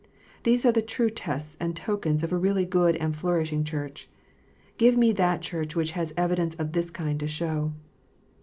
[0.41, 4.09] These are the true tests and tokens of a really good and flourishing Church.
[4.79, 7.73] Give me that Church which has evidence of this kind to show.